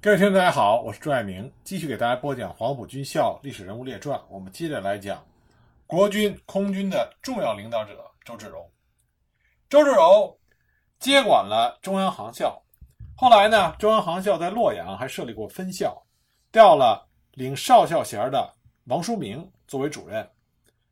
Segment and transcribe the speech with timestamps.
[0.00, 4.16] 各位听众，大家好，我是朱爱明，继续给大家播讲《黄埔军校历史人物列传》。
[4.30, 5.26] 我们接着来讲
[5.88, 8.70] 国军空军的重要领导者周至柔。
[9.68, 10.38] 周至柔
[11.00, 12.62] 接管了中央航校，
[13.16, 16.00] 后来呢，中央航校在洛阳还设立过分校，
[16.52, 18.54] 调了领少校衔的
[18.84, 20.24] 王书明作为主任。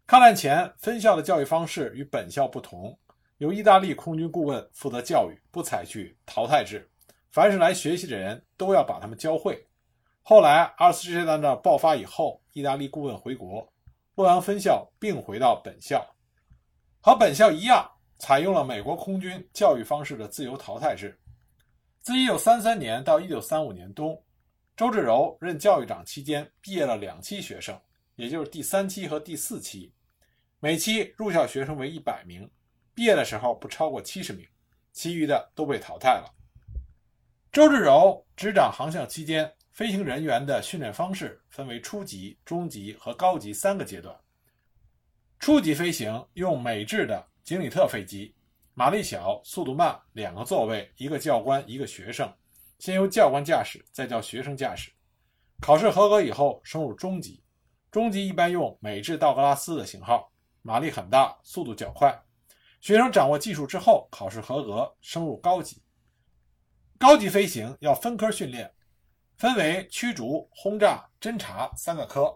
[0.04, 2.98] 抗战前，分校的教育方式与本校不同，
[3.38, 6.90] 由意大利空军顾问负责教育，不采取淘汰制。
[7.30, 9.66] 凡是来学习的人都要把他们教会。
[10.22, 13.72] 后来二次世界大战爆发以后，意大利顾问回国，
[14.16, 16.04] 洛阳分校并回到本校，
[17.00, 17.88] 和本校一样，
[18.18, 21.16] 采用了美国空军教育方式的自由淘汰制。
[22.00, 24.20] 自1933年到1935年冬，
[24.76, 27.80] 周至柔任教育长期间，毕业了两期学生，
[28.16, 29.92] 也就是第三期和第四期，
[30.60, 32.48] 每期入校学生为一百名，
[32.94, 34.46] 毕业的时候不超过七十名，
[34.92, 36.35] 其余的都被淘汰了。
[37.56, 44.14] 周至柔执掌航校期间，飞行人员的训练方式分为初级、中级和高级三个阶段。
[45.38, 48.34] 初级飞行用美制的景里特飞机，
[48.74, 52.30] 马力小、速度慢，两个座位，一个教官，一个学生。
[52.78, 54.92] 先由教官驾驶，再叫学生驾驶。
[55.58, 57.42] 考试合格以后升入中级，
[57.90, 62.14] 中级一般用美制道格拉斯的型号，马力很大，速度较快。
[62.82, 65.82] 学生掌握技术之后，考试合格升入高级。
[66.98, 68.72] 高级飞行要分科训练，
[69.36, 72.34] 分为驱逐、轰炸、侦察三个科。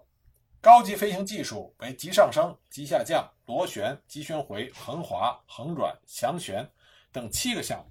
[0.60, 6.68] 高级飞行技术为急上升、急下降、螺旋、急旋回、横滑、横转、翔旋
[7.10, 7.90] 等七个项目。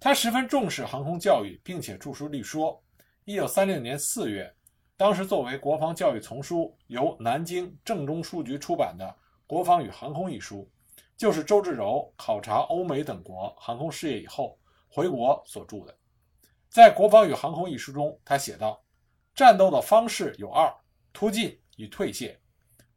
[0.00, 2.82] 他十分重视航空教育，并且著书立说。
[3.24, 4.52] 一九三六年四月，
[4.96, 9.04] 当时作为国防教育丛书，由南京正中书局出版的
[9.46, 10.68] 《国防与航空》一书，
[11.16, 14.58] 就是周至柔考察欧美等国航空事业以后。
[14.92, 15.96] 回国所著的，
[16.68, 18.82] 在《国防与航空》一书中，他写道
[19.36, 20.68] ：“战斗的方式有二：
[21.12, 22.36] 突进与退卸。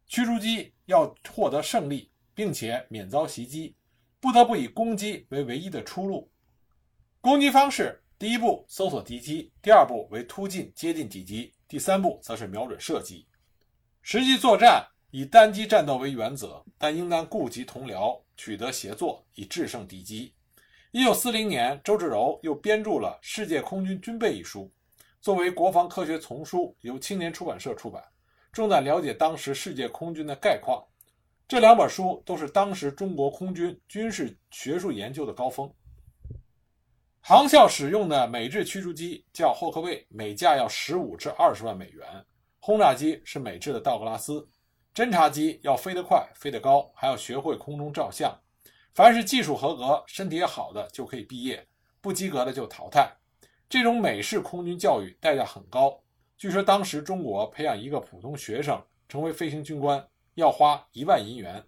[0.08, 3.76] 驱逐机要获得胜利，并且免遭袭击，
[4.20, 6.32] 不得不以攻击为唯一的出路。
[7.22, 13.28] 攻击方式，第一步搜索敌机，第二步为突进接近敌机，第三步则是瞄准射击。
[14.02, 20.34] 实际作战以单机战斗为原则，但应当顾及同僚，取得协作，以制胜敌机。”
[20.96, 24.72] 一九四零年，周至柔又编著了《世界空军军备》一书，
[25.22, 28.04] 作为国防科学丛书，由青年出版社出版，
[28.52, 30.86] 重在了解当时世界空军的概况。
[31.48, 35.68] 这两本书都是当时中国空军军事学术研究的高峰。
[37.22, 42.06] 航校使用的美制驱逐机叫霍克卫，每架要十五至二十万美元；
[42.60, 44.48] 轰炸机是美制的道格拉斯；
[44.94, 48.32] 侦察机要飞得快、飞得高，还要学会空中照相。
[48.94, 51.68] 凡是技术合格、身体也好的就可以毕业，
[52.00, 53.12] 不及格的就淘汰。
[53.68, 56.00] 这种美式空军教育代价很高，
[56.38, 61.66] 据说当时中国培养一个普通学生成为飞行军官要花一万银元。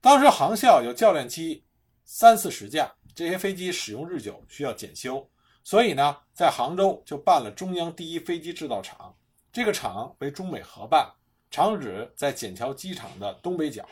[0.00, 1.64] 当时航校有教练机
[2.04, 5.28] 三四十架，这些飞机使用日久，需要检修，
[5.64, 9.16] 所以呢，在杭州就办了中央第一飞机制造厂。
[9.52, 11.12] 这个厂为中美合办，
[11.50, 13.84] 厂址在笕桥机场的东北角。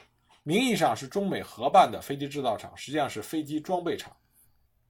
[0.45, 4.17] 名义上是中美合办的飞机制造厂，实际上是飞机装备厂。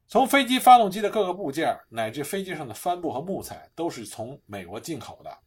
[0.08, 5.38] 从飞机发动机的各个部件，乃至飞机上的帆布和木材，都是从美国进口的。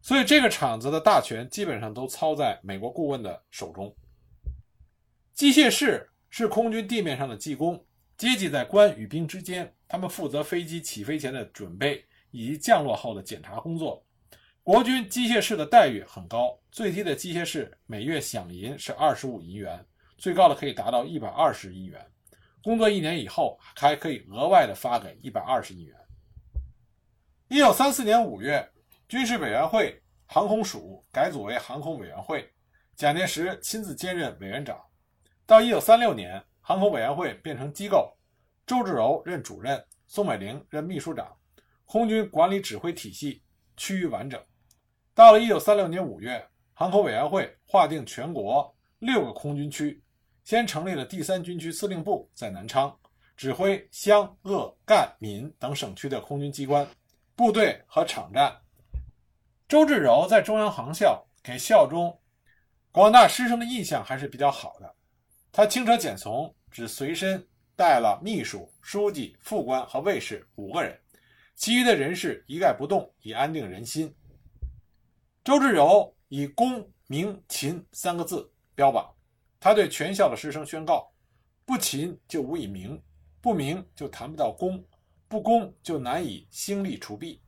[0.00, 3.94] 所以这个厂子的大权基本上都操在美国顾问的手中。
[5.32, 7.82] 机械室是空军地面上的技工，
[8.16, 14.04] 阶级在官与兵之间，他们负责飞机起飞前的准备以及降落后的检查工作。
[14.64, 19.84] 国军机械室的待遇很高，最低的机械室每月饷银是二十五银元，
[20.16, 22.02] 最高的可以达到一百二十银元。
[22.62, 25.94] 工作一年以后，还可以额外的发给一百二十银元。
[27.48, 28.66] 一九三四年五月，
[29.06, 32.50] 军事委员会航空署改组为航空委员会，
[32.96, 34.80] 蒋介石亲自兼任委员长。
[35.44, 38.16] 到一九三六年，航空委员会变成机构，
[38.66, 41.36] 周至柔任主任，宋美龄任秘书长，
[41.84, 43.42] 空军管理指挥体系
[43.76, 44.42] 趋于完整。
[45.14, 50.02] 到了一九三六年五月，航空委员会划定全国六个空军区，
[50.42, 52.92] 先成立了第三军区司令部，在南昌，
[53.36, 56.84] 指挥湘鄂赣闽等省区的空军机关、
[57.36, 58.52] 部队和场站。
[59.68, 62.20] 周至柔在中央航校给校中
[62.90, 64.94] 广大师生的印象还是比较好的。
[65.52, 67.40] 他轻车简从，只随身
[67.76, 70.98] 带了秘书、书记、副官和卫士五个人，
[71.54, 74.12] 其余的人事一概不动，以安定人心。
[75.44, 79.14] 周至柔以公、明、勤三个字标榜，
[79.60, 81.12] 他对全校的师生宣告：
[81.66, 82.98] 不勤就无以明，
[83.42, 84.82] 不明就谈不到公，
[85.28, 87.38] 不公就难以兴利除弊。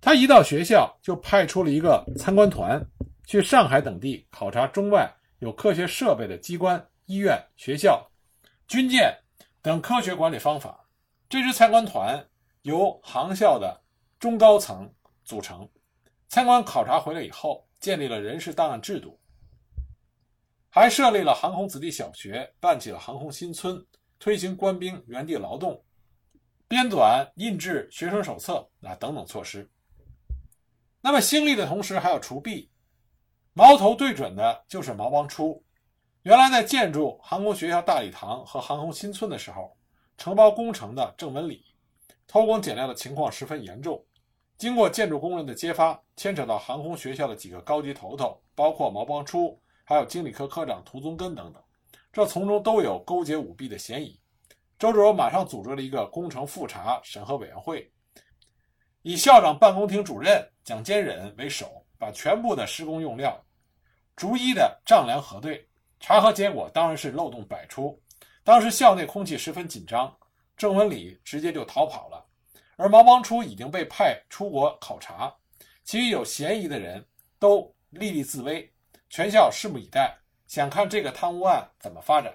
[0.00, 2.84] 他一到学校，就派出了一个参观团
[3.24, 8.04] 去上海等地考察中外有科学设备的机关、医院、学校、
[8.66, 9.16] 军舰
[9.62, 10.84] 等科学管理方法。
[11.28, 12.28] 这支参观团
[12.62, 13.80] 由航校的
[14.18, 14.92] 中高层
[15.24, 15.68] 组成，
[16.34, 19.16] 参观考察回来以后，建立了人事档案制度，
[20.68, 23.80] 还设立了航空子弟小学，办起了航空新村，
[24.18, 25.80] 推行官兵原地劳动，
[26.66, 29.70] 编纂印制学生手册啊等等措施。
[31.00, 32.68] 那么兴利的同时还要除弊，
[33.52, 35.64] 矛头对准的就是毛邦初。
[36.22, 39.72] 原来在建筑航空学校大礼堂和航空新村的时候。
[40.16, 41.64] 承包工程的郑文礼
[42.26, 44.04] 偷工减料的情况十分严重。
[44.56, 51.62] 经过建筑工人的揭发，牵扯到航空学校的几个高级头头，包括毛邦初，还有经理科科长涂宗根等等，
[52.12, 54.18] 这从中都有勾结舞弊的嫌疑。
[54.78, 57.90] 周志柔马上组织了一个工程复查审核委员会，
[59.02, 63.40] 以校长办公厅主任蒋坚忍为首，把全部的施工用料
[64.16, 65.66] 逐一的丈量核对。
[66.00, 67.98] 查核结果当然是漏洞百出。
[68.42, 70.14] 当时校内空气十分紧张，
[70.56, 72.24] 郑文礼直接就逃跑了，
[72.76, 75.34] 而毛邦初已经被派出国考察，
[75.84, 77.06] 其余有嫌疑的人
[77.38, 78.72] 都立立自危，
[79.08, 80.16] 全校拭目以待，
[80.46, 82.34] 想看这个贪污案怎么发展。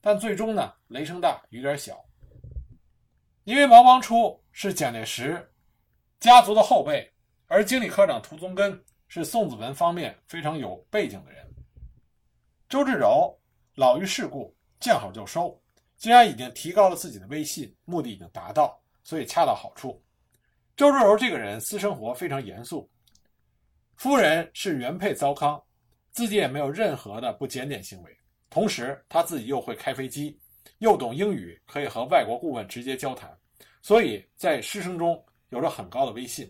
[0.00, 2.04] 但最终呢，雷声大雨点小，
[3.44, 5.50] 因为毛邦初是蒋介石
[6.20, 7.10] 家族的后辈，
[7.46, 11.46] 而经理科长涂宗根是宋子文方面非常有背景的人，
[12.68, 13.38] 周志柔
[13.74, 14.54] 老于世故。
[14.80, 15.60] 见好就收，
[15.96, 20.00] 既然已经提高了自己的威信，目的已经达到，所以恰到好处。
[20.78, 22.88] 周志柔这个人私生活非常严肃，
[23.96, 25.60] 夫人是原配糟糠，
[26.12, 28.16] 自己也没有任何的不检点行为。
[28.48, 30.38] 同时，他自己又会开飞机，
[30.78, 33.36] 又懂英语，可以和外国顾问直接交谈，
[33.82, 36.48] 所以在师生中有着很高的威信。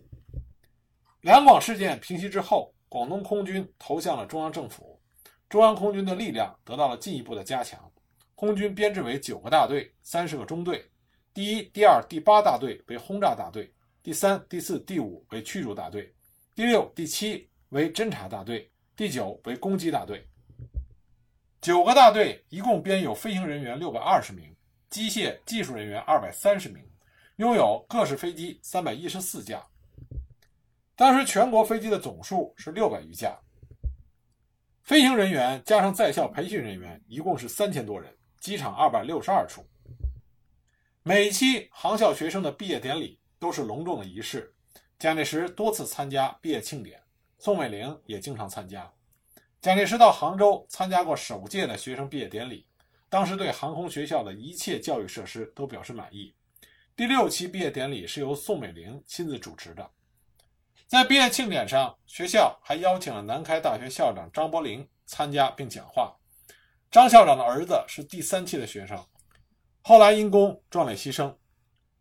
[1.23, 5.01] 两广事件平息之后，广东空军投向了中央政府，
[5.49, 7.91] 中央空军的力量得到了进一步的加强。
[8.35, 10.85] 空军编制为九个大队、三十个中队，
[11.33, 13.73] 第一、第二、第八大队为轰炸大队，
[14.09, 16.11] 第三、第四、第五为驱逐大队，
[16.55, 20.27] 第六、第七为侦察大队，第九为攻击大队。
[21.61, 24.51] 九个大队一共编有飞行人员六百二十名，
[24.89, 26.83] 机械技术人员二百三十名，
[27.37, 29.63] 拥有各式飞机三百一十四架。
[30.97, 33.39] 当时全国飞机的总数是六百余架，
[34.85, 38.11] 飞行人员加上在校培训人员一共是三千多人。
[38.41, 39.69] 机场二百六十二处，
[41.03, 44.53] 每期航校学生的毕业典礼都是隆重的仪式。
[44.99, 47.01] 蒋介石多次参加毕业庆典，
[47.39, 48.91] 宋美龄也经常参加。
[49.61, 52.67] 蒋介石到杭州参加过首届的学生毕业典礼，
[53.09, 56.35] 当时对航空学校的一切教育设施都表示满意。
[56.97, 59.89] 第六期毕业典礼是由宋美龄亲自主持的。
[60.89, 66.17] 在毕业庆典上，学校还邀请了南开大学校长张伯苓参加并讲话。
[66.91, 69.07] 张校长的儿子是第三期的学生，
[69.83, 71.33] 后来因公壮烈牺牲。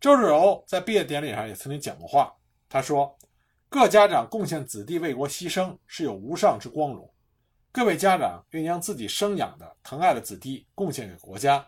[0.00, 2.32] 周志柔在毕业典礼上也曾经讲过话，
[2.68, 3.18] 他说
[3.68, 7.12] ：“各家长贡献子弟为国牺牲，是有无上之光荣。
[7.72, 11.66] 各位家长愿将自己生养的、疼爱的子弟贡献给国家，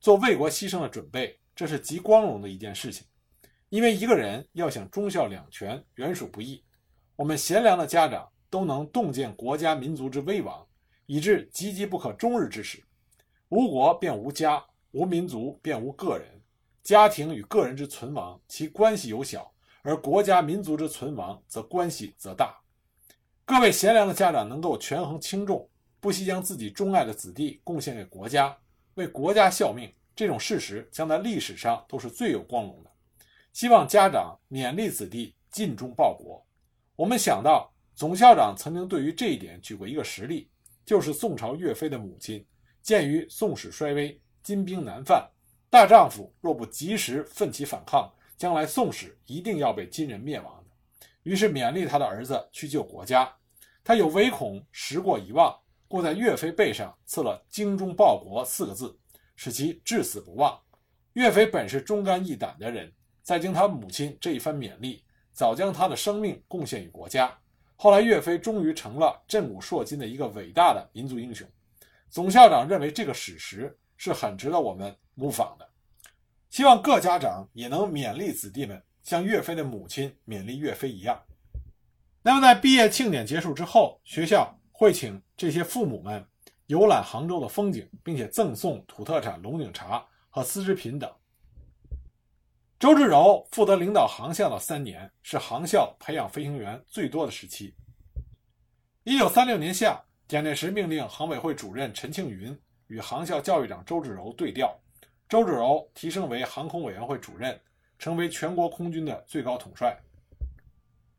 [0.00, 3.04] 做为国牺牲的准备，这是极光荣的一件事情。
[3.68, 6.64] 因为一个人要想忠孝两全，原属不易。
[7.16, 10.66] 我们贤良的家长都能洞见国家民族之危亡。”
[11.06, 12.82] 以致岌岌不可终日之时，
[13.48, 16.40] 无国便无家，无民族便无个人。
[16.82, 19.40] 家庭与个人之存亡，其关系有小；
[19.82, 22.56] 而国家民族之存亡，则关系则大。
[23.44, 25.68] 各位贤良的家长能够权衡轻重，
[26.00, 28.56] 不惜将自己钟爱的子弟贡献给国家，
[28.94, 32.90] 为国家效命，这种事实将在历史上都是最有光荣的。
[33.52, 36.44] 希望家长勉励子弟尽忠报国。
[36.96, 40.48] 我们想到总校长曾经对于这一点举过一个实例。
[40.84, 42.44] 就是宋朝岳飞的母亲，
[42.82, 45.30] 鉴于宋史衰微，金兵难犯，
[45.72, 51.06] 大丈夫若不及时奋起反抗，将来宋史一定要被金人灭亡的。
[51.22, 53.34] 于是勉励他的儿子去救国家。
[53.82, 58.94] 他有唯恐时过遗忘，故在岳飞背上刺了“精忠报国”四个字，
[59.34, 60.60] 使其至死不忘。
[61.14, 65.02] 岳飞本是忠肝义胆的人，再经他母亲这一番勉励，
[65.32, 67.34] 早将他的生命贡献于国家。
[67.76, 71.48] 后来，岳飞终于成了震古烁今的一个伟大的民族英雄。
[72.10, 75.68] 总校长认为这个史实是很值得我们模仿的，
[76.50, 81.20] 希望各家长也能勉励子弟们，像岳飞的母亲勉励岳飞一样。
[82.22, 86.24] 那么，在毕业庆典结束之后，学校会请这些父母们
[86.66, 91.12] 游览杭州的风景，并且赠送土特产龙井茶和丝织品等。
[92.78, 97.74] 周至柔负责领导航校的三年，是航校培养飞行员最多的时期。
[99.04, 104.76] 一九三六年夏，蒋介石命令航委会主任陈庆云与航校教育长周至柔对调，
[105.32, 107.58] 周芷柔提升为航空委员会主任，
[107.98, 109.98] 成为全国空军的最高统帅。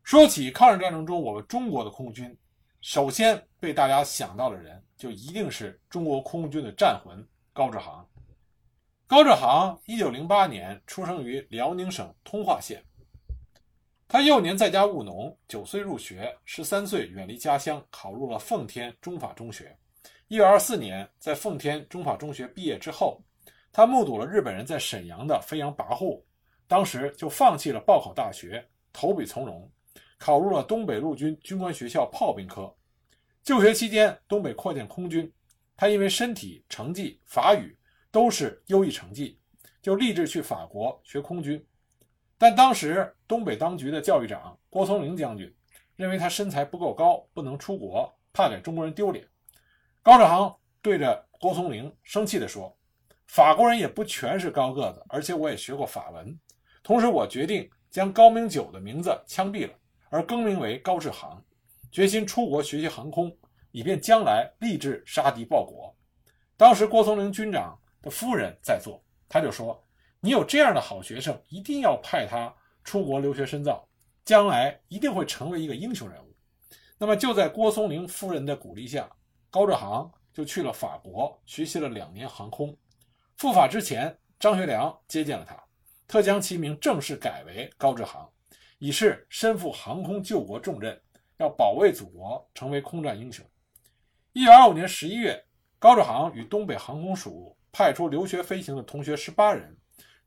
[0.04, 2.32] 说起抗日战争中我们中国的空军，
[2.80, 8.08] 首先被大家想到的人，就一定是中国空军的战魂高志航。
[9.08, 12.80] 高志航一九零八年出生于辽宁省通化县。
[14.06, 19.76] 他幼年在家务农，九岁入学，十三岁远离家乡，考入了奉天中法中学。
[20.28, 23.20] 一九二四年，在奉天中法中学毕业之后，
[23.74, 26.22] 他目睹了日本人在沈阳的飞扬跋扈，
[26.66, 29.68] 当时就放弃了报考大学，投笔从戎，
[30.16, 32.74] 考入了东北陆军军官学校炮兵科。
[33.42, 35.30] 就学期间，东北扩建空军，
[35.76, 37.76] 他因为身体、成绩、法语。
[38.14, 39.36] 都是优异成绩，
[39.82, 41.60] 就立志去法国学空军。
[42.38, 45.52] 但当时东北当局的教育长郭松龄将军
[45.96, 49.26] 认为他身材不够高，不能出国，怕给中国人丢脸。
[50.00, 52.72] 高志航对着郭松龄生气地说
[53.34, 56.38] ：“法国人也不全是高个子，而且我也学过法文。
[56.84, 59.74] 同时，我决定将高明九的名字枪毙了，
[60.08, 61.44] 而更名为高志航，
[61.90, 63.36] 决心出国学习航空，
[63.72, 65.92] 以便将来立志杀敌报国。”
[66.56, 67.76] 当时郭松龄军长。
[68.00, 69.82] 的夫人在座，他就说
[70.20, 73.88] ：“你有这样的好学生，一定要派他出国留学深造，
[74.26, 76.36] 将来一定会成为一个英雄人物。”
[76.98, 79.10] 那么就在郭松龄夫人的鼓励下，
[79.50, 82.76] 高志航就去了法国学习了两年航空。
[83.36, 85.62] 赴法之前，张学良接见了他，
[86.06, 88.30] 特将其名正式改为高志航，
[88.78, 91.00] 以示身负航空救国重任，
[91.38, 93.44] 要保卫祖国，成为空战英雄。
[94.32, 95.44] 一九二五年十一月，
[95.78, 97.56] 高志航与东北航空署。
[97.76, 99.76] 派出留学飞行的同学十八人，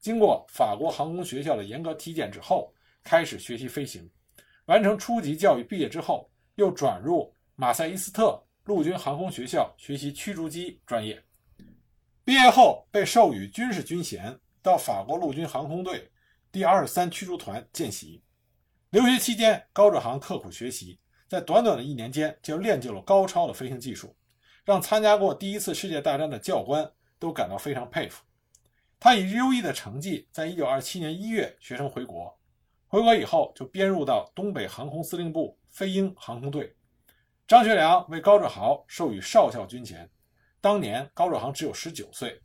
[0.02, 2.74] 经过法国航空学校的严格体检之后，
[3.06, 4.06] 开始学习飞行。
[4.66, 11.24] 完成初级教育毕业之后，又转入马赛伊斯特陆军航空学校学习驱逐机专业。
[12.27, 16.12] 毕业后被授予军事军衔，到法国陆军航空队
[16.51, 18.22] 第二十三驱逐团见习。
[18.89, 24.13] 留学期间，高志航刻苦学习，在短短的一年间就练就了高超的飞行技术，
[24.65, 26.91] 让参加过第一次世界大战的教官。
[27.17, 28.24] 都感到非常佩服。
[29.00, 32.38] 他以优异的成绩，在1927年1月学成回国。
[32.88, 36.75] 回国以后，就编入到东北航空司令部飞鹰航空队。
[37.48, 40.07] 张学良为高志豪授予少校军衔。
[40.60, 42.42] 当年高志航只有19岁。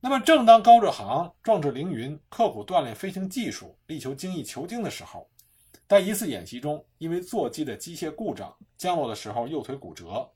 [0.00, 5.28] 那么，正当高志航壮志凌云、刻苦锻炼飞行技术、力求精益求精的时候，
[5.86, 10.26] 在一次演习中，因为座机的机械故障，降落的时候右腿骨折，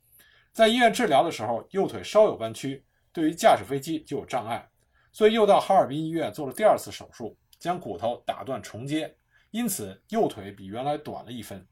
[0.53, 2.85] 在医院治疗的时候，右腿稍有弯曲。
[3.11, 4.69] 对于驾驶飞机就有障碍，
[5.13, 9.17] 所以又到哈尔滨医院做了第二次手术，将骨头打断重接，
[9.53, 11.65] 因此右腿比原来短了一分。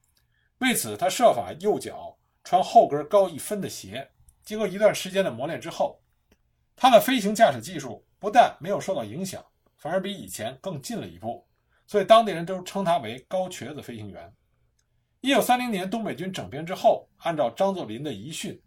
[0.59, 4.09] 为此，他设法右脚穿后跟高一分的鞋。
[4.45, 6.01] 经过一段时间的磨练之后，
[6.75, 9.45] 他的飞行驾驶技术不但没有受到影响，
[9.77, 11.47] 反而比以前更进了一步。
[11.87, 14.33] 所以当地人都称他为“高瘸子飞行员”。
[15.21, 18.61] 一九三零年东北军整编之后，按照张作霖的遗训。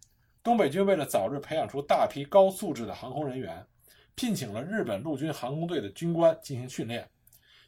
[0.44, 3.66] 东北军为了早日培养出大批高素质的航空人员，
[4.14, 7.10] 聘请了日本陆军航空队的军官进行训练，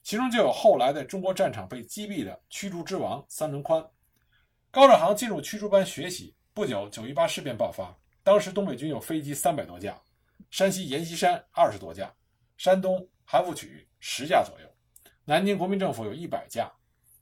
[0.04, 3.84] 其中就有后来在中国战场被击毙的驱逐之王三轮宽。
[4.70, 9.96] 高志航进入驱逐班学习不久，九一八事变爆发，当时东北军有飞机三百多架，
[10.50, 12.12] 山西阎锡山二十多架，
[12.58, 14.68] 山东韩复榘十架左右，
[15.24, 16.68] 南京国民政府有一百架，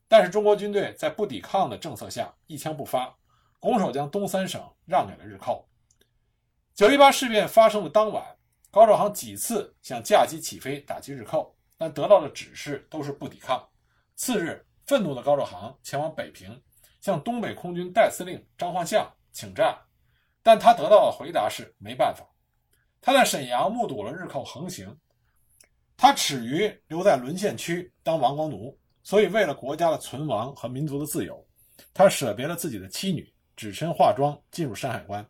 [0.07, 3.13] 但是中国军队在不抵抗的政策下，一枪不发。
[3.59, 5.67] 拱手将东三省让给了日寇。
[6.73, 8.23] 九一八事变发生的当晚，
[8.71, 13.61] 高志航几次想驾机起飞打击日寇，但得到的指示都是不抵抗。
[14.15, 16.57] 次日，愤怒的高志航前往北平，
[17.01, 19.77] 向东北空军代司令张焕相请战，
[20.41, 22.25] 但他得到的回答是没办法。
[23.01, 24.97] 他在沈阳目睹了日寇横行，
[25.97, 31.45] 他耻于留在沦陷区当亡国奴，所以为了国家的存亡和民族的自由，
[31.93, 33.29] 他舍别了自己的妻女。
[33.57, 35.25] 只身化妆进入山海关，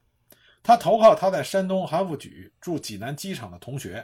[0.63, 4.03] 他投靠他在山东韩复榘驻济南机场的同学。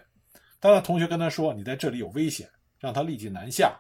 [0.60, 3.80] 当他同学跟他说：“你在这里有危险，让他立即南下。”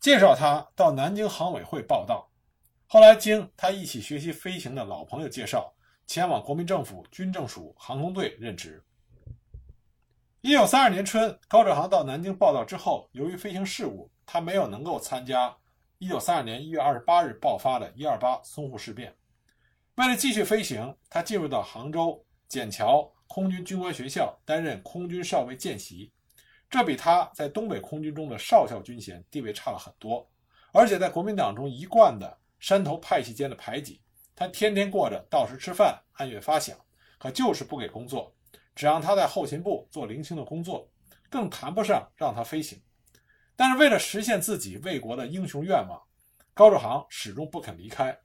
[0.00, 2.26] 介绍他到南京航委会报道。
[2.86, 5.72] 后来经他一起学习飞行的老朋友介绍，
[6.06, 8.82] 前往国民政府军政署航空队任职。
[10.42, 15.56] 一九三二年春，高志航到南京报道之后，由于飞行事故，他没有能够参加
[15.98, 19.12] 一九三二年一月二十八日爆发的一二八淞沪事变。
[19.94, 26.12] 为了继续飞行，他进入到杭州笕桥空军军官学校担任空军少尉见习。
[26.68, 30.28] 这比他在东北空军中的少校军衔地位差了很多。
[30.72, 34.00] 而且在国民党中一贯的山头派系间的排挤，
[34.34, 36.72] 他天天过着到时吃饭、按月发饷，
[37.18, 38.34] 可就是不给工作，
[38.74, 40.90] 只让他在后勤部做零星的工作，
[41.28, 42.82] 更谈不上让他飞行。
[43.54, 46.02] 但是为了实现自己为国的英雄愿望，
[46.54, 48.18] 高志航始终不肯离开。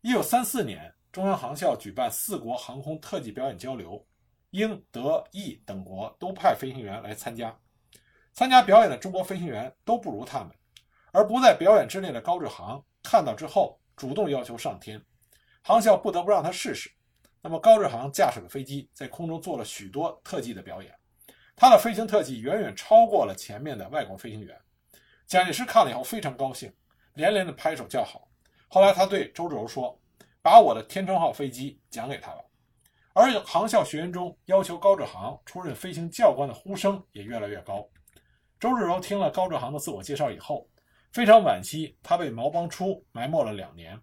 [0.00, 4.02] 一九三四年，中央航校举办四国航空特技表演交流，
[4.52, 7.54] 英、德、意等国都派飞行员来参加。
[8.32, 10.48] 参加表演的中国飞行员都不如他们。
[11.12, 15.00] 而不在表演之内的高志航看到之后，主动要求上天，
[15.62, 16.90] 航校不得不让他试试。
[17.40, 20.92] 那么高志航驾驶的飞机在空中做了许多特技的表演，
[21.54, 24.60] 他的飞行特技远远超过了前面的外国飞行员。
[25.24, 26.74] 蒋介石看了以后非常高兴，
[27.14, 28.26] 连连的拍手叫好。
[28.66, 29.96] 后来他对周志柔说
[30.42, 32.44] ：“把我的天成号飞机奖给他了。”
[33.14, 37.88] 而航校学员中要求高志航出任飞行教官的呼声也越来越高。
[38.58, 40.68] 周志柔听了高志航的自我介绍以后。
[41.12, 43.98] 非常惋惜，他被毛邦初埋没了两年。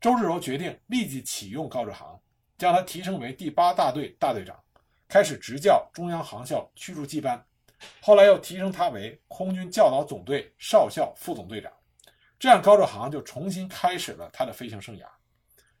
[0.00, 2.18] 周志柔决定立即启用高志航，
[2.56, 4.58] 将他提升为第八大队大队长，
[5.06, 7.44] 开始执教中央航校驱逐机班。
[8.00, 11.70] 后来又提升他为空军教导总队少校副总队长，
[12.38, 15.04] 这样高志航就重新开始了他的飞行生涯。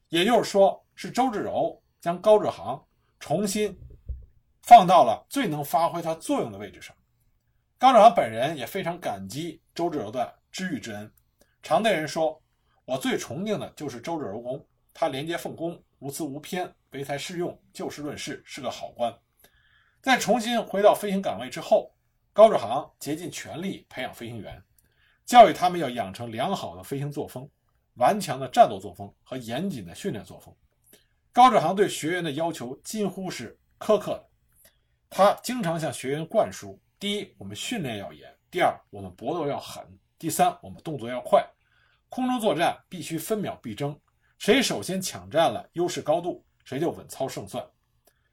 [0.08, 2.82] 也就是说，是周志柔将高志航
[3.18, 3.74] 重新
[4.62, 6.94] 放到了最能发挥他作用的位置上。
[7.78, 10.39] 高志航本人也非常感激周志柔的。
[10.50, 11.10] 知遇之恩，
[11.62, 12.42] 常对人说
[12.84, 19.16] ：“我最崇敬的就是周志柔公，他廉洁奉公，无私无偏，唯才是用，就事论事，是个好官。”
[20.02, 21.94] 在重新回到飞行岗位之后，
[22.32, 24.62] 高志航竭尽全力培养飞行员，
[25.26, 27.48] 教育他们要养成良好的飞行作风、
[27.94, 30.54] 顽强的战斗作风和严谨的训练作风。
[31.32, 34.28] 高志航对学员的要求近乎是苛刻的，
[35.08, 39.86] 他经常向学员灌输：第一，我们训练要严；第二，我们搏斗要狠。
[40.20, 41.42] 第三，我们动作要快，
[42.10, 43.98] 空中作战必须分秒必争，
[44.36, 47.66] 谁首先抢占了优势高度，谁就稳操胜算。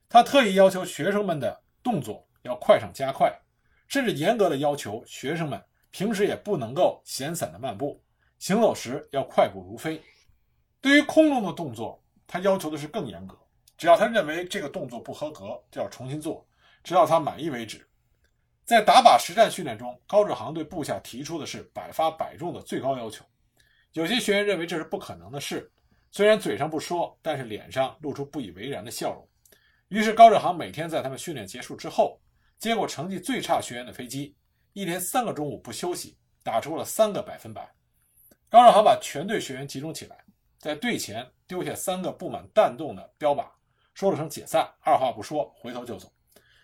[0.10, 3.34] 他特意要求学生们的动作要快上加快，
[3.88, 8.04] 甚至严格的要求学生们平时也不能够闲散的漫步，
[8.38, 10.04] 行走时要快步如飞。
[10.82, 13.40] 对于空中的动作，他要求的是更严格，
[13.78, 16.46] 只要他认为这个动作不合格，就要重新做，
[16.84, 17.87] 直到他满意为止。
[18.68, 23.24] 在打靶实战训练中，高志航对部下提出的是百发百中的最高要求。
[23.94, 25.72] 有些学员认为这是不可能的事，
[26.12, 29.26] 虽然嘴上不说，但是脸上露出不以为然的笑容。
[29.88, 32.20] 于是高志航每天在他们训练结束之后，
[32.60, 34.36] 接过成绩最差学员的飞机，
[34.74, 37.74] 一连三个中午不休息，打出了三个百分百。
[38.50, 40.18] 高志航把全队学员集中起来，
[40.60, 43.48] 在队前丢下三个布满弹洞的标靶，
[43.94, 46.12] 说了声解散，二话不说回头就走。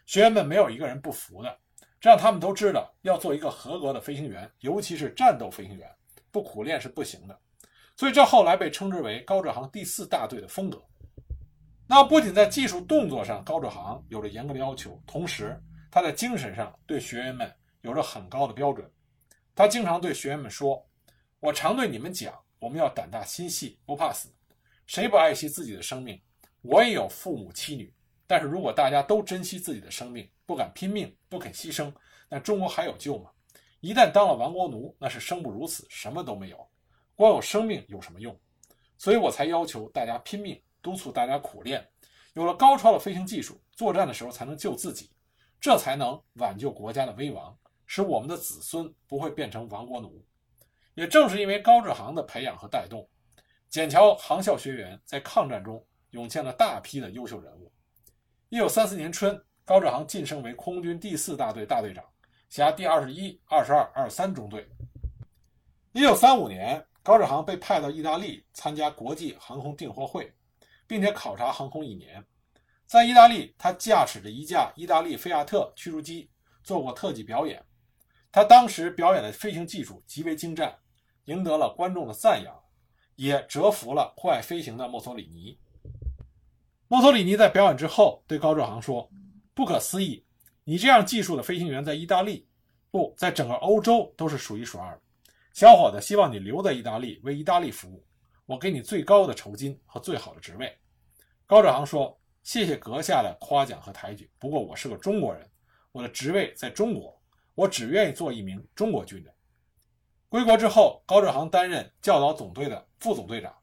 [0.05, 1.59] 学员们没有一个人不服的。
[2.03, 5.89] 让他们都知道，要做一个合格的飞行员，尤其是战斗飞行员，
[6.31, 7.39] 不苦练是不行的。
[7.95, 10.83] 所以这后来被称之为高志航第四大队的风格。
[11.87, 15.57] 那不仅在技术动作上，高志航有着严格的要求，同时
[15.89, 17.49] 他在精神上对学员们
[17.83, 18.85] 有着很高的标准。
[19.55, 20.85] 他经常对学员们说
[21.39, 24.27] ：“我常对你们讲，我们要胆大心细，不怕死。
[24.87, 26.21] 谁不爱惜自己的生命？
[26.63, 27.93] 我也有父母妻女。
[28.27, 31.93] 但是如果大家都珍惜自己的生命，不敢拼命，不肯牺牲，
[32.29, 33.29] 那中国还有救吗？
[33.79, 36.69] 一旦当了亡国奴，那是生不如死，什么都没有。
[37.15, 38.37] 光有生命有什么用？
[38.97, 41.85] 所以我才要求大家拼命，督促大家苦练。
[42.33, 45.11] 有了高超的飞行技术，作战的时候才能救自己，
[45.59, 50.25] 这才能挽救国家的危亡，使我们的子孙不会变成亡国奴。
[50.95, 53.07] 也正是因为高志航的培养和带动，
[53.71, 57.71] 笕桥航校学员在抗战中涌现了大批的优秀人物。
[58.49, 59.39] 一九三四年春。
[59.65, 62.03] 高志航晋升为空军第四大队大队长，
[62.49, 64.67] 辖第二十一、二十二、二十三中队。
[65.93, 70.33] 一九三五年，高志航被派到意大利参加国际航空订货会，
[70.85, 72.21] 并且考察航空一年。
[72.85, 76.29] 在意大利，他驾驶着一架意大利菲亚特驱逐机
[76.61, 77.63] 做过特技表演。
[78.33, 80.77] 他当时表演的飞行技术极为精湛，
[81.25, 82.53] 赢得了观众的赞扬，
[83.15, 85.57] 也折服了酷爱飞行的墨索里尼。
[86.89, 89.09] 墨索里尼在表演之后对高志航说。
[89.53, 90.25] 不可思议！
[90.63, 92.47] 你这样技术的飞行员在意大利，
[92.89, 95.01] 不在整个欧洲都是数一数二的。
[95.53, 98.03] 小伙子，希望你留在意大利为意大利服务，
[98.45, 100.75] 我给你最高的酬金和最好的职位。
[101.45, 105.47] 高志航说：“谢谢阁下的夸奖和抬举，不过我是个中国人，
[105.91, 107.15] 我的职位在中国，
[107.53, 109.31] 我只愿意做一名中国军人。”
[110.29, 113.53] 归国之后，高志航担任教导总队的副总队长，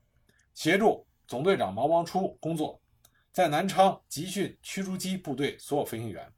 [0.55, 2.81] 协助总队长毛邦初工作。
[3.33, 6.29] 在南昌集训驱逐机部队所有飞行员，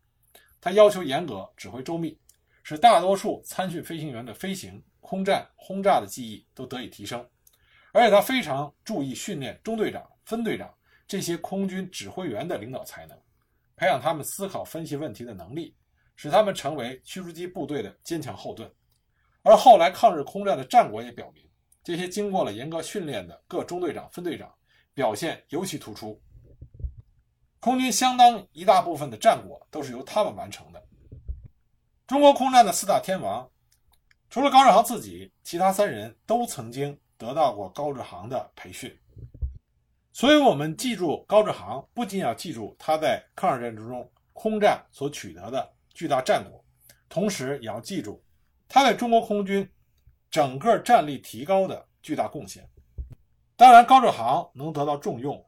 [0.61, 2.19] 他要求严格，指挥周密，
[2.63, 7.27] 使大多数参训飞行员的飞行、空战、轰炸的技艺都得以提升。
[7.93, 10.73] 而且他非常注意训练中队长、分队长
[11.09, 13.19] 这些空军指挥员的领导才能，
[13.75, 15.75] 培养他们思考、分析问题的能力，
[16.15, 18.71] 使他们成为驱逐机部队的坚强后盾。
[19.43, 21.43] 而后来抗日空战的战果也表明，
[21.83, 24.55] 这些经过了严格训练的各中队长、分队长
[24.93, 26.21] 表现尤其突出。
[27.63, 30.85] 空军相当一大部分的战果都是由他们完成的。
[32.09, 33.49] 中国空战的四大天王，
[34.29, 38.93] 除了高志航自己，其他三人都曾经得到过高志航的培训。
[40.13, 46.65] 所以，我们记住高志航，不仅要记住他在抗日战争中空战所取得的巨大战果，
[47.09, 48.21] 同时也要记住。
[48.67, 49.71] 他在中国空军
[50.33, 52.69] 整个战力提高的巨大贡献。
[53.55, 55.41] 当然，高志航能得到重用，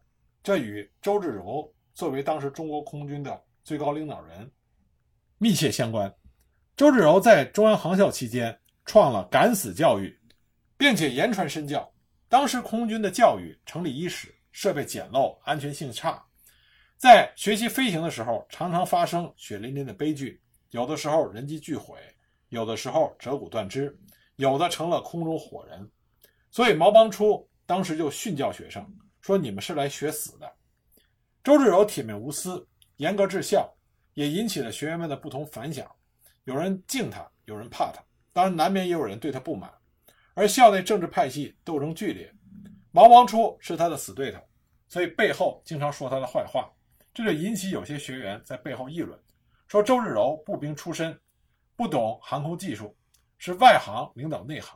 [0.44, 4.51] 这与周至柔作为当时中国空军的最高领导人
[5.39, 6.15] 密切相关。
[6.77, 10.19] 周至柔在中央航校期间创了敢死教育，
[10.77, 11.91] 并且言传身教。
[12.29, 16.21] 当时空军的教育成立伊始，设备简陋，安全性差，
[16.97, 21.97] 在学习飞行的时候常常发生血淋淋的悲剧，有的时候人机俱毁。
[22.51, 23.99] 有的时候折骨断肢，
[24.37, 25.91] 有的成了空中火人，
[26.53, 28.87] 所以毛邦初当时就训教学生
[29.21, 30.49] 说：“你们是来学死的。”
[31.45, 33.71] 周至柔铁面无私，严格治校，
[34.15, 35.87] 也引起了学员们的不同反响。
[36.45, 38.03] 有人敬他，有人怕他，
[38.33, 39.71] 当然难免也有人对他不满。
[40.33, 42.33] 而校内政治派系斗争剧烈，
[42.91, 44.41] 毛王初是他的死对头，
[44.89, 46.67] 所以背后经常说他的坏话，
[47.13, 49.21] 这就引起有些学员在背后议论，
[49.69, 51.15] 说周至柔步兵出身。
[51.77, 52.97] 不懂航空技术，
[53.37, 54.75] 是外行领导内行。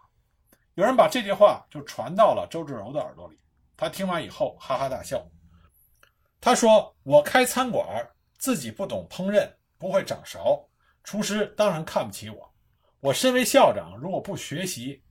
[0.75, 3.39] 有人把这句话就传到了周至柔的耳朵里，
[3.75, 5.27] 他听完以后哈哈大笑。
[6.41, 10.65] 他说：“我开餐馆，自己不懂烹饪，不会掌勺，
[11.03, 12.55] 厨师当然看不起我。
[13.01, 15.03] 我身为校长，如果不学习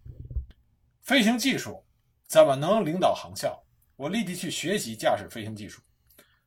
[1.01, 1.85] 飞行技术，
[2.27, 3.61] 怎么能领导航校？
[3.95, 5.81] 我立即去学习驾驶飞行技术。”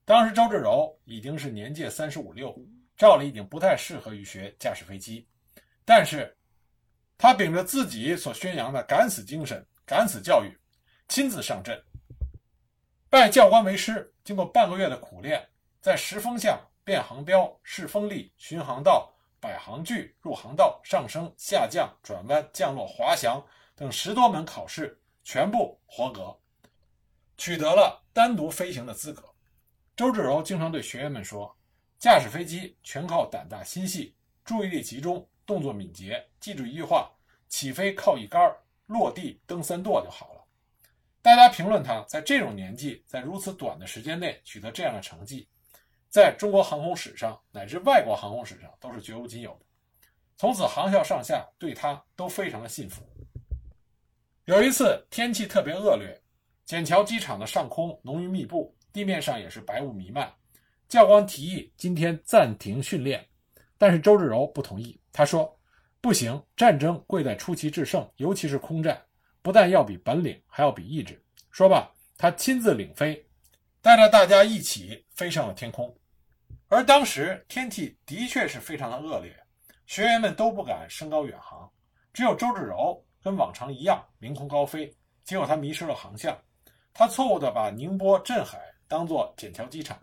[0.04, 2.56] 当时周至柔已经是年届三十五六，
[2.96, 5.24] 照理已经不太适合于学驾驶飞机。
[5.84, 6.36] 但是，
[7.16, 10.56] 他秉着自己所宣扬的敢死精神、敢死教育，
[11.08, 11.80] 亲自上阵，
[13.10, 14.14] 拜教官为师。
[14.22, 15.44] 经过半个月的苦练，
[15.80, 23.44] 在识风向、辨航标、试风力、巡航道、摆航距、入航道、上升、下降、转弯、降落、滑翔
[23.74, 26.38] 等十多门考试全部合格，
[27.36, 29.24] 取得了单独飞行的资格。
[29.96, 31.52] 周至柔经常对学员们说
[31.98, 37.10] ：“驾驶飞机全靠胆大心细，注意力集中。”动作敏捷，记住一句话：
[37.48, 38.54] 起飞靠一杆，
[38.86, 40.29] 落地蹬三舵就好。
[41.22, 45.46] 大家评论他在这种年纪，在如此短的时间内取得这样的成绩，
[46.08, 49.66] 在中国航空史上乃至外国航空史上都是绝无仅有的。
[50.36, 53.02] 从此，航校上下对他都非常的信服。
[54.46, 56.18] 有一次天气特别恶劣，
[56.66, 60.32] 笕桥机场的上空浓云密布，地面上也是白雾弥漫。
[60.88, 63.24] 教官提议今天暂停训练，
[63.76, 64.98] 但是周至柔不同意。
[65.12, 65.54] 他说
[66.00, 69.00] ：“不行，战争贵在出奇制胜，尤其是空战，
[69.42, 73.26] 不但要比本领，还要比意志。”说罢，他亲自领飞，
[73.80, 75.94] 带着大家一起飞上了天空。
[76.68, 79.34] 而当时天气的确是非常的恶劣，
[79.86, 81.68] 学员们都不敢升高远航，
[82.12, 84.94] 只有周至柔跟往常一样凌空高飞。
[85.24, 86.36] 结果他迷失了航向，
[86.92, 90.00] 他错误地把宁波镇海当作笕桥机场，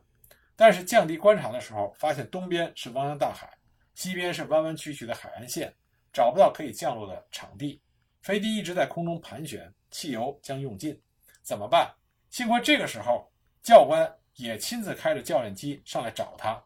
[0.56, 3.50] 但是降低观察的时候，发现东边是汪洋大海。
[3.96, 5.74] 西边是弯弯曲曲的海岸线，
[6.14, 7.82] 找不到可以降落的场地，
[8.28, 11.02] 飞机一直在空中盘旋，汽油将用尽，
[11.44, 11.90] 怎么办？
[12.30, 13.26] 幸亏这个时候
[13.64, 16.62] 教官也亲自开着教练机上来找他，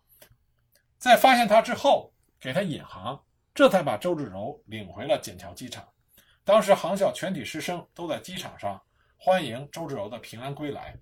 [0.98, 5.88] 在发现他之后给他引航，这才把周至柔领回了笕桥机场。
[6.44, 8.82] 当时航校全体师生都在机场上
[9.16, 10.98] 欢迎周至柔的平安归来。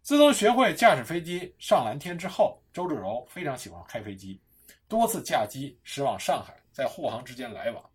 [0.00, 4.40] 自从学会驾驶飞机上蓝天之后，周至柔非常喜欢开飞机。
[4.86, 7.89] 多次驾机驶往上海，在护航之间来往。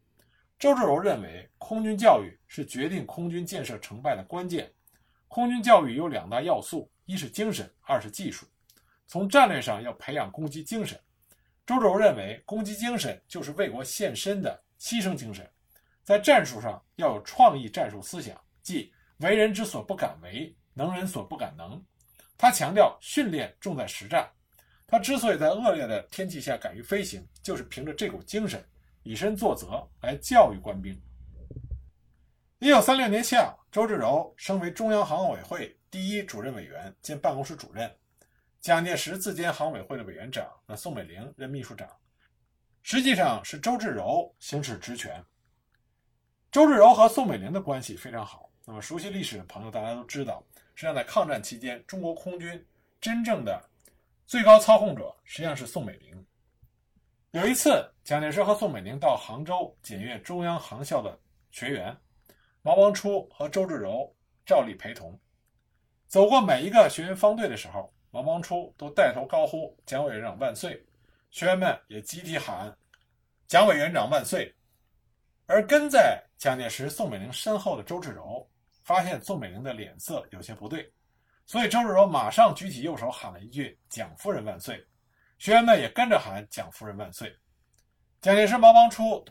[0.66, 4.68] 周至柔认为，空军教育是决定空军建设成败的关键。
[5.28, 8.48] 空军教育有两大要素：一是精神，二是技术。
[9.06, 11.00] 从战略上要培养攻击精神。
[11.68, 15.48] 周至柔认为，攻击精神就是为国献身的牺牲精神。
[16.04, 21.80] 在战术上要有创意战术思想，即为人之所不敢为，能人所不敢能。
[22.40, 24.28] 他强调，训练重在实战。
[24.88, 28.66] 他之所以在恶劣的天气下敢于飞行，就是凭着这股精神，
[29.06, 31.00] 以身作则来教育官兵。
[32.58, 37.90] 一九三六年夏，周至柔升为中央航委会第一主任委员兼办公室主任。
[38.60, 41.88] 蒋介石自兼航委会的委员长，那宋美龄任秘书长，
[42.82, 45.24] 实际上是周至柔行使职权。
[46.52, 48.50] 周至柔和宋美龄的关系非常好。
[48.66, 52.66] 那么熟悉历史的朋友大家都知道，实际上在抗战期间，中国空军
[53.00, 53.70] 真正的
[54.26, 56.26] 最高操控者实际上是宋美龄。
[57.36, 61.20] 有一次，蒋介石和宋美龄到杭州检阅中央航校的
[61.52, 61.94] 学员，
[62.62, 64.10] 毛王初和周至柔
[64.46, 65.20] 照例陪同。
[66.08, 70.82] 走过每一个学员方队的时候，毛王初都带头高呼“蒋委员长万岁”，
[71.30, 72.74] 学员们也集体喊
[73.48, 74.50] “蒋委员长万岁”。
[75.46, 78.50] 而跟在蒋介石、宋美龄身后的周至柔
[78.82, 80.90] 发现宋美龄的脸色有些不对，
[81.46, 84.82] 所以周至柔马上举起右手喊了一句“蒋夫人万岁”。
[85.46, 87.32] 学员们也跟着喊“蒋夫人万岁”。
[88.20, 89.24] 蒋介石、毛邦初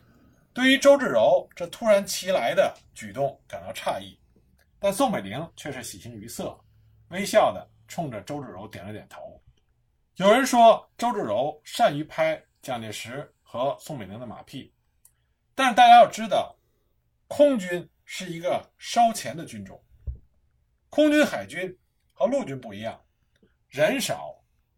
[0.53, 4.17] 对于周至柔这突然其来的举动感到诧异，
[4.79, 6.57] 但宋美龄却是喜形于色，
[7.09, 9.43] 微笑的冲着周至柔点了点头。
[10.15, 14.73] 有人说周至柔善于拍蒋介石和宋美龄的马屁，
[15.53, 16.55] 但是大家要知道，
[17.27, 19.77] 空军是一个烧钱的军种，
[20.89, 21.77] 空军、海军
[22.13, 22.97] 和陆军不一样，
[23.67, 24.33] 人少。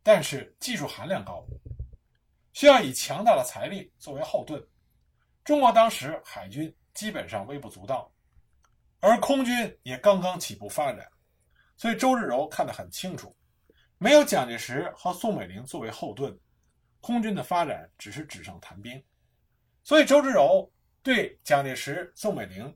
[0.08, 1.46] 但是技术含量高，
[2.54, 4.66] 需要以强大的财力作为后盾。
[5.44, 8.10] 中国当时海军基本上微不足道，
[9.02, 11.06] 而空军也刚刚起步发展，
[11.76, 13.36] 所以周至柔看得很清楚，
[13.98, 16.34] 没有蒋介石和宋美龄作为后盾，
[17.02, 19.04] 空军的发展只是纸上谈兵。
[19.84, 20.72] 所以周至柔
[21.04, 22.74] 对蒋介石、宋美龄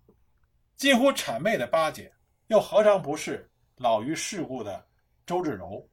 [0.75, 2.13] 近乎谄媚的巴结，
[2.47, 4.85] 又何尝不是老于世故的
[5.25, 5.87] 周至柔？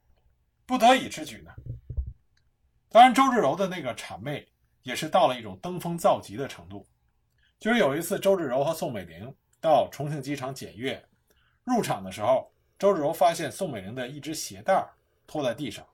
[0.68, 1.50] 不得已之举呢。
[2.90, 4.46] 当然，周志柔的那个谄媚
[4.82, 6.86] 也是到了一种登峰造极的程度。
[7.58, 11.02] 就是有一次，周志柔和宋美龄到重庆机场检阅，
[11.64, 14.86] 入场的时候，周志柔发现宋美龄的一只鞋带
[15.26, 15.86] 拖在地上，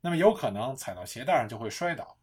[0.00, 2.16] 那么有可能踩到鞋带上就会摔倒。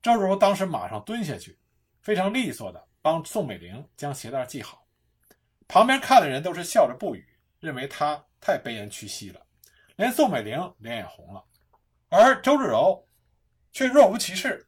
[0.00, 1.58] 周志柔当时马上蹲下去，
[2.02, 4.86] 非常利索的帮宋美龄将鞋带系好。
[5.66, 7.26] 旁边看的人都是笑着不语，
[7.58, 9.44] 认为他太卑言屈膝了。
[9.96, 11.44] 连宋美龄脸也红了，
[12.08, 13.06] 而周芷柔
[13.72, 14.66] 却若无其事。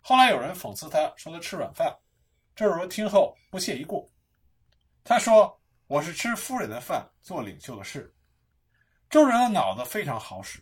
[0.00, 1.96] 后来有人讽刺他，说他吃软饭。
[2.54, 4.10] 周芷柔听后不屑一顾，
[5.04, 8.12] 他说：“我是吃夫人的饭，做领袖的事。”
[9.10, 10.60] 周至柔的脑子非常好使。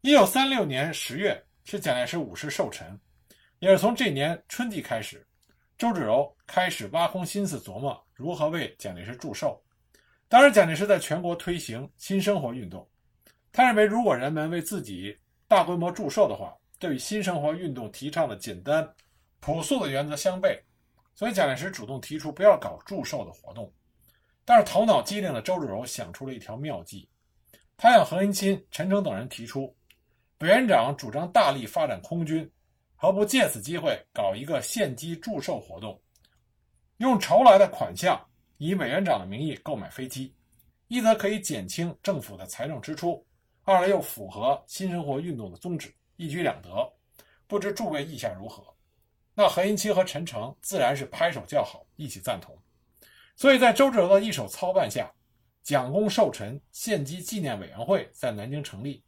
[0.00, 2.98] 一九三六年十月是蒋介石五十寿辰，
[3.58, 5.26] 也是从这年春季开始，
[5.78, 9.62] 周芷柔开始挖空心思琢磨如何为蒋介石祝寿。
[10.30, 12.88] 当时，蒋介石在全国推行新生活运动。
[13.50, 18.88] 他认为，如果人们为自己大规模祝寿的话，这与新生活运动提倡的简单、
[19.40, 20.56] 朴素的原则相悖。
[21.16, 23.68] 所以，蒋介石主动提出不要搞祝寿的活动。
[24.44, 27.08] 但是，头脑机灵的周至柔想出了一条妙计。
[27.76, 29.74] 他向何应钦、陈诚等人提出，
[30.38, 32.48] 委员长主张大力发展空军，
[32.94, 36.00] 何不借此机会搞一个献机祝寿活动，
[36.98, 38.16] 用筹来的款项。
[38.62, 40.34] 以委员长的名义购买飞机，
[40.86, 43.26] 一则可以减轻政府的财政支出，
[43.62, 46.70] 二来又符合新生活运动的宗旨，一举两得。
[47.46, 48.62] 不知诸位意下如何？
[49.32, 52.54] 那何应钦和陈诚自然是拍手叫好，一起赞同。
[53.34, 55.10] 所以在周至柔的一手操办下，
[55.62, 59.02] 蒋公寿辰献机纪念委员会在南京成立，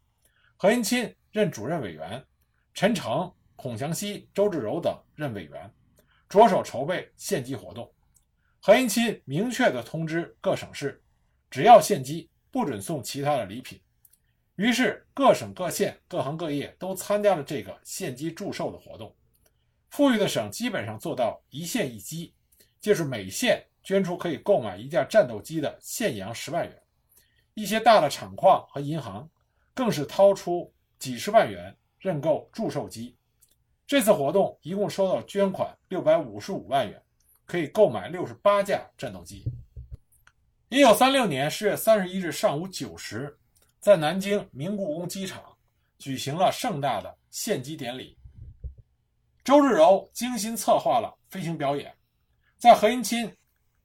[0.56, 2.24] 何应钦任主任委员，
[2.72, 5.70] 陈诚、孔祥熙、周至柔等任委员，
[6.26, 7.92] 着手筹备献机活动。
[8.64, 11.02] 何应钦明确地通知各省市，
[11.50, 13.80] 只要献机，不准送其他的礼品。
[14.54, 19.12] 于是各省各县各行各业都参加了这个献机祝寿的活动。
[19.90, 22.32] 富裕的省基本上做到一县一机，
[22.80, 26.82] 就是每县捐出可以购买一架战斗机的现洋十万元。
[27.54, 29.28] 一些大的厂矿和银行
[29.74, 33.16] 更是掏出几十万元认购祝寿机。
[33.88, 37.01] 这次活动一共收到捐款六百五十五万元。
[37.44, 39.44] 可以购买六十八架战斗机。
[40.68, 43.38] 一九三六年十月三十一日上午九时，
[43.78, 45.42] 在南京明故宫机场
[45.98, 48.16] 举行了盛大的献机典礼。
[49.44, 51.92] 周至柔精心策划了飞行表演，
[52.58, 53.30] 在何应钦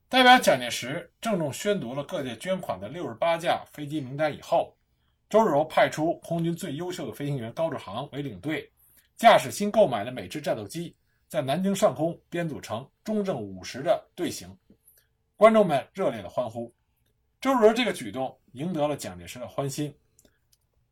[0.08, 4.78] 代表蒋介石郑重宣读了各界捐款的六十八架飞机名单以后，
[5.30, 8.72] 周至柔派出空军最优秀的飞行员高志航为领队，
[9.18, 10.96] 驾驶新购买的美制战斗机。
[11.28, 14.56] 在南京上空编组成中正五十的队形，
[15.36, 16.74] 观众们热烈的欢呼。
[17.42, 19.94] 周至柔这个举动赢得了蒋介石的欢心。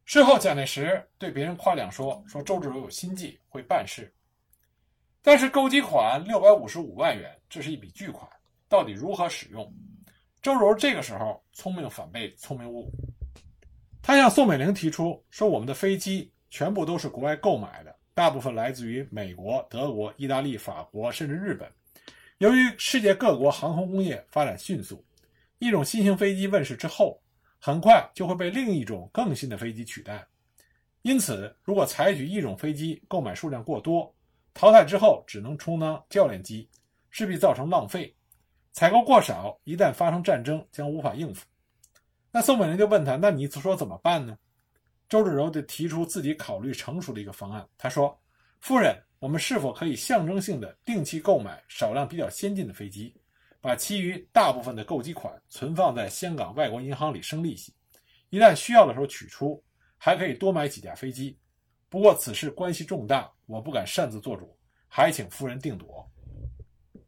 [0.04, 4.14] 事后，蒋介石对别人夸奖说：“说周至柔有心计，会办事。”
[5.24, 8.30] 但是购机款六百五十五万元，这是一笔巨款，
[8.68, 9.74] 到底如何使用？
[10.42, 12.92] 周至柔这个时候聪明反被聪明误。
[14.04, 21.70] 他向宋美龄提出说：“我们的飞机全部都是国外购买的，大部分来自于美国、德国、意大利、法国，甚至日本。
[22.38, 25.04] 由于世界各国航空工业发展迅速，
[25.60, 27.22] 一种新型飞机问世之后，
[27.60, 30.26] 很快就会被另一种更新的飞机取代。
[31.02, 34.16] 因此，如果采取一种飞机购买数量过多，
[34.54, 36.70] 淘汰之后只能充当教练机，
[37.10, 38.16] 势必造成浪费。
[38.72, 41.46] 采购过少，一旦发生战争，将无法应付。”
[42.32, 44.38] 那宋美龄就问他：“那你说怎么办呢？”
[45.08, 47.68] 周芷柔就提出自己考虑成熟的一个方案。
[47.78, 48.18] 他说
[48.62, 53.16] ：“夫人，我们是否可以象征性的定期购买少量比较先进的飞机，
[53.62, 57.74] 把其余大部分的购机款存放在香港外国银行里生利息，
[58.30, 59.64] 一旦需要的时候取出，
[59.98, 61.38] 还可以多买几架飞机。
[61.90, 66.10] 不过此事关系重大，我不敢擅自做主，还请夫人定夺。”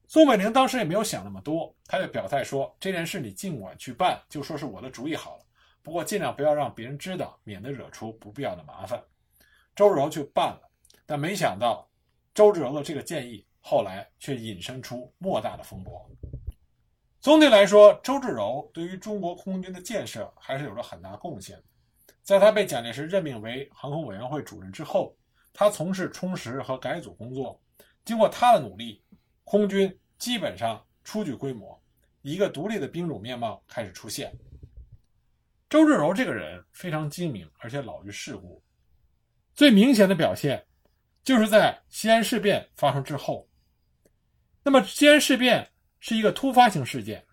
[0.10, 5.43] 宋美龄当时也没有想那么多，她就表态说：“这件事你尽管去办，就说是我的主意好了。
[5.88, 9.02] 不过尽量不要让别人知道，免得惹出不必要的麻烦。”
[9.73, 10.69] 周志柔去办了，
[11.06, 11.89] 但没想到
[12.34, 16.06] 周志柔的这个建议后来却引申出莫大的风波。
[17.21, 21.58] 总体来说，周芷柔对于中国空军的建设还是有着很大贡献。
[22.21, 25.15] 在他被蒋介石任命为航空委员会主任之后，
[25.54, 27.58] 他从事充实和改组工作，
[28.04, 29.02] 经过他的努力。
[29.45, 31.82] 空军基本上初具规模，
[32.23, 34.38] 一个独立的兵种面貌开始出现。
[35.69, 38.63] 周芷柔这个人非常精明，而且老于世故。
[39.53, 40.65] 最明显的表现，
[41.23, 43.47] 就是在西安事变发生之后。
[44.63, 47.25] 那么，西安事变是一个突发性事件。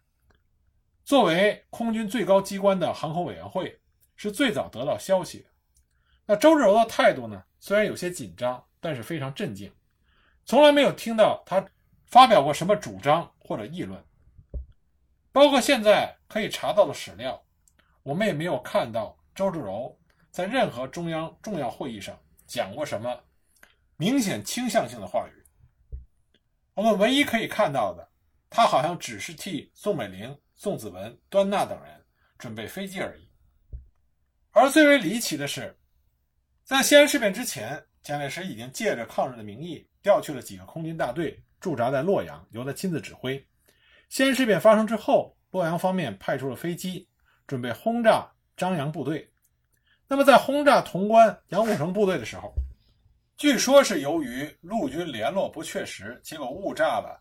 [1.05, 3.79] 作为空军最高机关的航空委员会，
[4.17, 5.47] 是最早得到消息。
[6.27, 7.43] 那周芷柔的态度呢？
[7.59, 9.73] 虽然有些紧张，但是非常镇静，
[10.45, 11.67] 从来没有听到他。
[12.07, 14.01] 发表过什么主张或者议论？
[15.33, 17.43] 包括现在可以查到的史料，
[18.05, 19.99] 我们也没有看到周芷柔
[20.31, 23.19] 在任何中央重要会议上讲过什么
[23.97, 25.43] 明显倾向性的话语。
[26.75, 28.09] 我们唯一可以看到的，
[28.49, 32.05] 他好像只是替宋美龄、宋子文、端纳等人
[32.39, 33.29] 准备飞机而已。
[34.53, 35.77] 而最为离奇的是，
[36.63, 41.43] 在西安事变之前，蒋介石已经借着抗日的名义调去了几个空军大队。
[41.61, 43.43] 驻扎在洛阳，由他亲自指挥。
[44.11, 47.09] 西安事变发生之后，洛阳方面派出了飞机，
[47.47, 49.31] 准备轰炸张杨部队。
[50.07, 52.53] 那么，在轰炸潼关杨虎城部队的时候，
[53.37, 57.21] 据说是由于陆军联络不确实，结果误炸了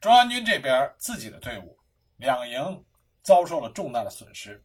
[0.00, 1.78] 中央军这边自己的队伍，
[2.16, 2.84] 两营
[3.22, 4.60] 遭受了重大的损失。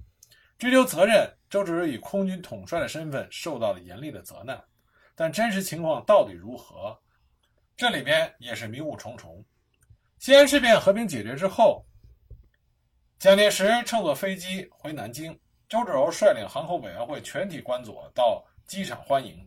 [0.58, 4.60] 追究责任，周芷柔以空军统帅的身份受到了严厉的责难。
[5.16, 6.98] 但真实情况到底如何？
[7.76, 9.46] 这里边也是迷雾重重。
[10.18, 11.86] 西安事变和平解决之后，
[13.28, 15.38] 蒋介石乘坐飞机回南京，
[15.68, 19.46] 周芷柔率领航空委员会全体官佐到机场欢迎。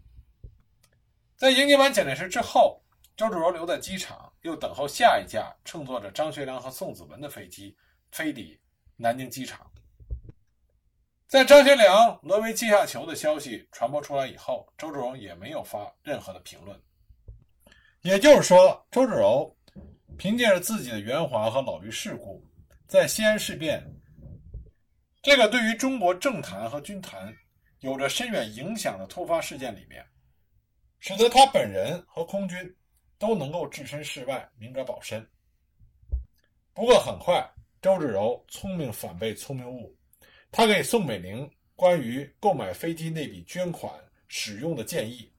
[1.34, 2.78] 在迎接完蒋介石之后，
[3.16, 7.74] 周芷柔留在机场，又等候下一架乘坐着张学良和宋子文的飞机
[8.12, 8.60] 飞抵
[8.98, 9.66] 南京机场。
[11.26, 16.78] 在张学良沦为阶下囚的消息传播出来以后，周芷柔也没有发任何的评论。
[18.02, 19.56] 也就是说，周芷柔
[20.18, 22.44] 凭借着自己的圆滑和老于世故，
[22.90, 23.80] 在西安事变
[25.22, 27.32] 这个对于中国政坛和军坛
[27.78, 30.04] 有着深远影响的突发事件里面，
[30.98, 32.76] 使得他本人和空军
[33.16, 35.24] 都能够置身事外，明哲保身。
[36.74, 37.48] 不过很快，
[37.80, 39.96] 周芷柔聪明反被聪明误，
[40.50, 43.94] 他给宋美龄关于购买飞机那笔捐款
[44.26, 45.32] 使用的建议。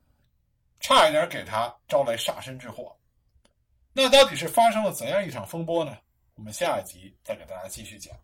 [0.80, 2.98] 差一点给他招来杀身之祸，
[3.92, 5.98] 那到底是发生了怎样一场风波呢？
[6.42, 8.18] 我们下一集再给大家继续讲。